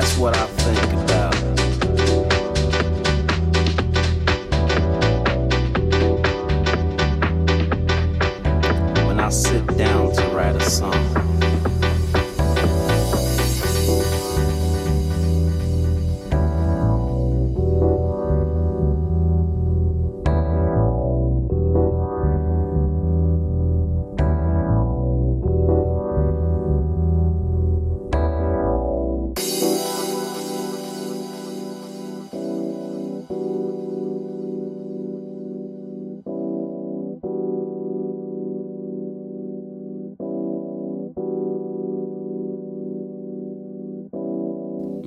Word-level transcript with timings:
That's 0.00 0.16
what 0.16 0.34
I 0.34 0.46
think 0.46 0.92
about. 0.94 1.19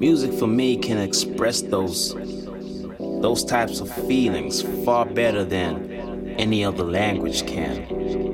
Music 0.04 0.34
for 0.34 0.48
me 0.48 0.76
can 0.76 0.98
express 0.98 1.62
those 1.62 2.14
those 3.22 3.46
types 3.46 3.80
of 3.80 3.90
feelings 4.06 4.62
far 4.84 5.06
better 5.06 5.46
than 5.46 6.36
any 6.38 6.66
other 6.66 6.84
language 6.84 7.48
can. 7.48 8.33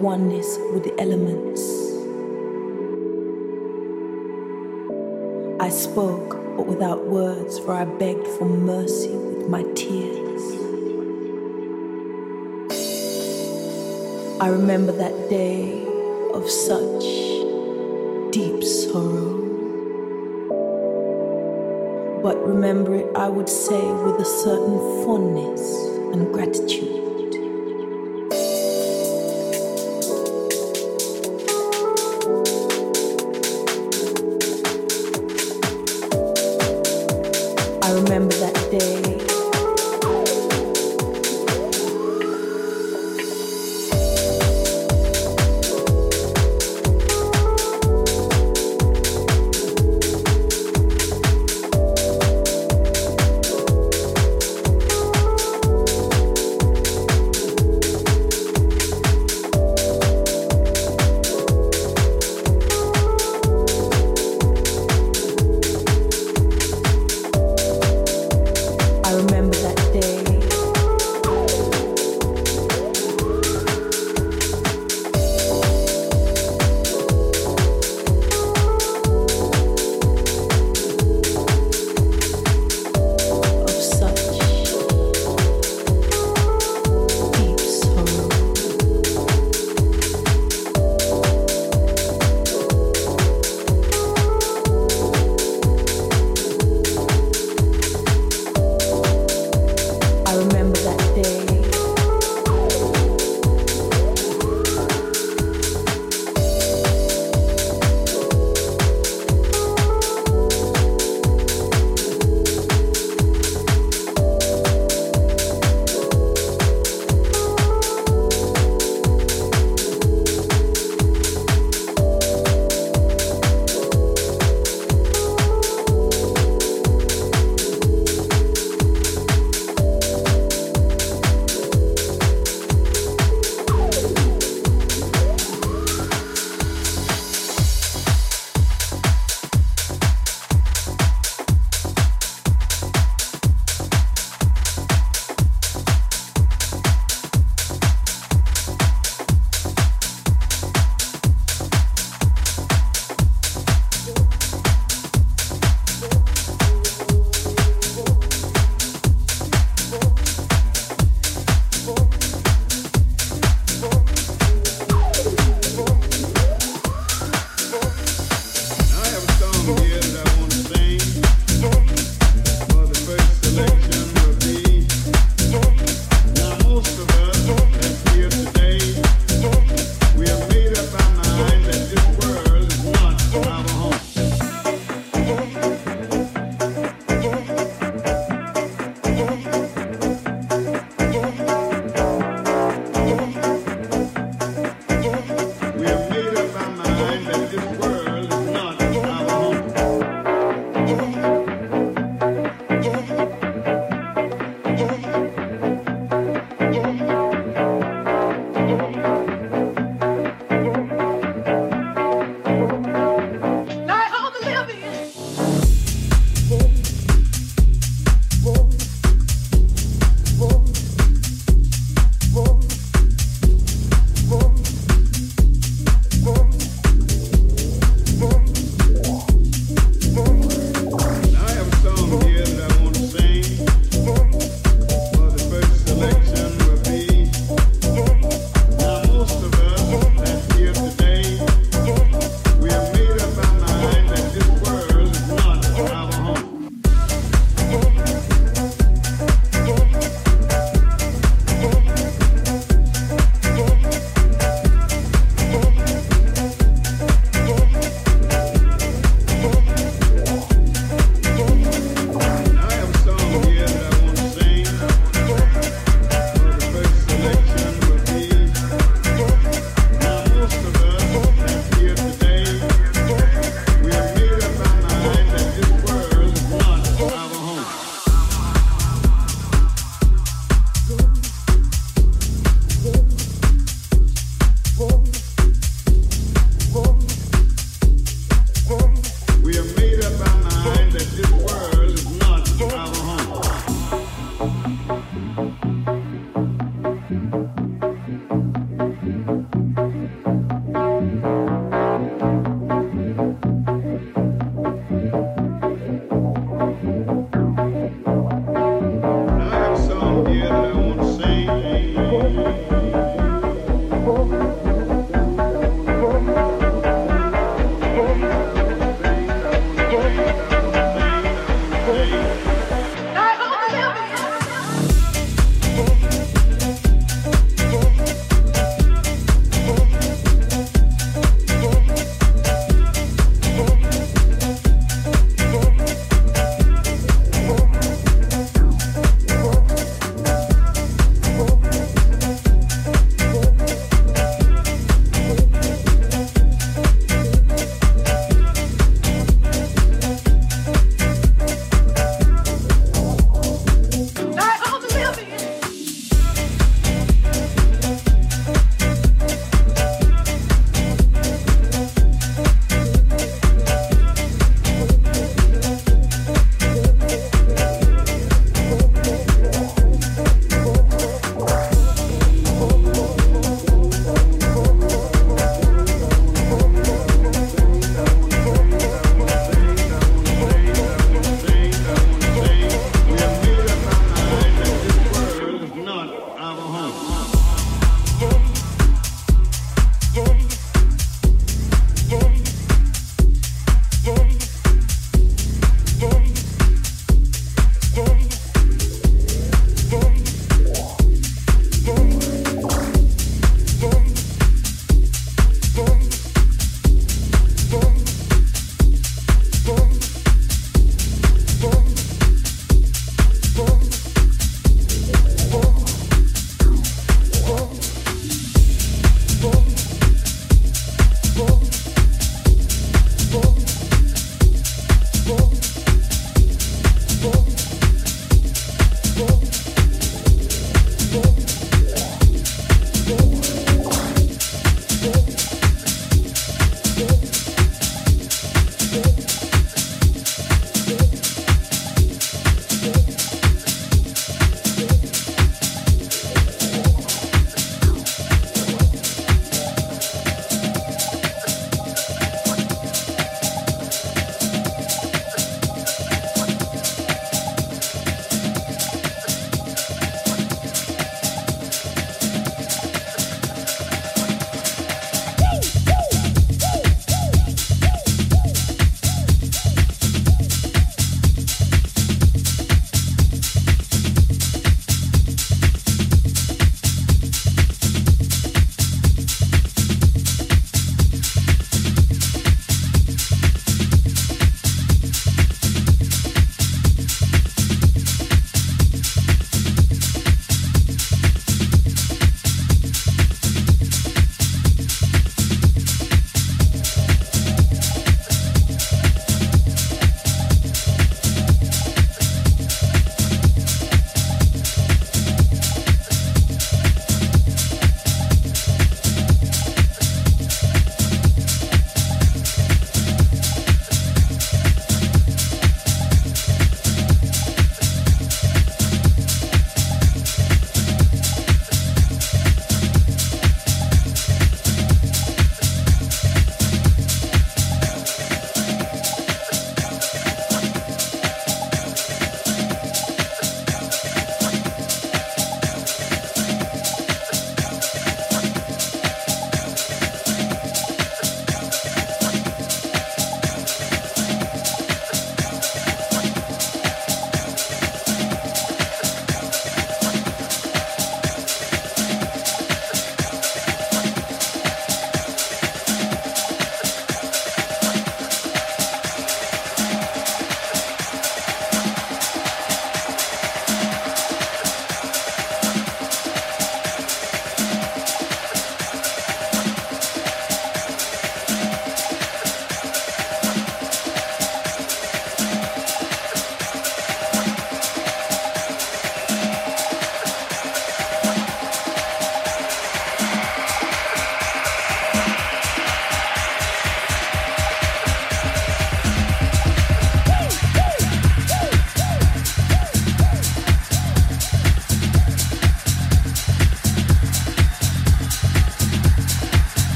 Oneness 0.00 0.58
with 0.72 0.84
the 0.84 1.00
elements. 1.00 1.62
I 5.60 5.68
spoke, 5.70 6.30
but 6.56 6.66
without 6.66 7.06
words, 7.06 7.58
for 7.58 7.72
I 7.72 7.84
begged 7.84 8.26
for 8.26 8.44
mercy 8.44 9.10
with 9.10 9.48
my 9.48 9.62
tears. 9.74 10.42
I 14.40 14.48
remember 14.48 14.92
that 14.92 15.28
day 15.28 15.84
of 16.32 16.48
such 16.48 17.02
deep 18.32 18.62
sorrow. 18.62 19.46
But 22.22 22.38
remember 22.46 22.94
it, 22.94 23.16
I 23.16 23.28
would 23.28 23.48
say, 23.48 23.80
with 24.04 24.20
a 24.20 24.24
certain 24.24 24.97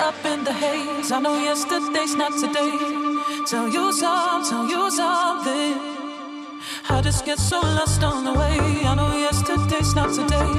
up 0.00 0.24
in 0.24 0.44
the 0.44 0.52
haze. 0.52 1.10
I 1.12 1.20
know 1.20 1.38
yesterday's 1.42 2.14
not 2.14 2.32
today. 2.32 2.78
Tell 3.46 3.68
you 3.68 3.92
some, 3.92 4.44
tell 4.44 4.68
you 4.68 4.90
something. 4.90 5.74
I 6.90 7.00
just 7.02 7.24
get 7.24 7.38
so 7.38 7.60
lost 7.60 8.02
on 8.02 8.24
the 8.24 8.32
way. 8.32 8.58
I 8.84 8.94
know 8.94 9.16
yesterday's 9.16 9.94
not 9.94 10.14
today. 10.14 10.52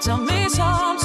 Tell 0.00 0.18
me 0.18 0.48
some. 0.48 0.97